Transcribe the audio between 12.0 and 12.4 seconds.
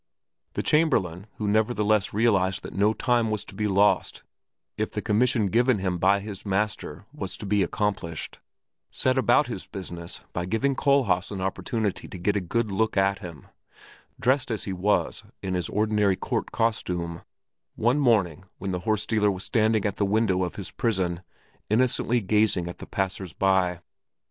to get